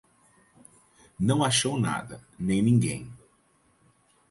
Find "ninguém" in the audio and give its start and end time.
2.59-3.07